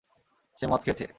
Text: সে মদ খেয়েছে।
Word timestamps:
সে 0.59 0.65
মদ 0.67 0.81
খেয়েছে। 0.85 1.05